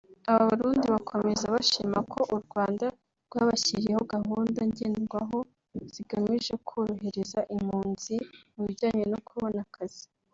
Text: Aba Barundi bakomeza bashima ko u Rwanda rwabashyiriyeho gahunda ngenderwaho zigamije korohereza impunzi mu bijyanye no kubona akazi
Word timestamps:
Aba 0.29 0.43
Barundi 0.49 0.85
bakomeza 0.95 1.45
bashima 1.55 1.99
ko 2.11 2.19
u 2.35 2.37
Rwanda 2.45 2.85
rwabashyiriyeho 3.27 4.01
gahunda 4.15 4.59
ngenderwaho 4.69 5.39
zigamije 5.93 6.53
korohereza 6.67 7.39
impunzi 7.55 8.15
mu 8.55 8.61
bijyanye 8.67 9.03
no 9.11 9.19
kubona 9.27 9.59
akazi 9.67 10.05